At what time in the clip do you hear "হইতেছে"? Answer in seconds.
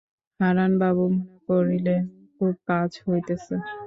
3.05-3.55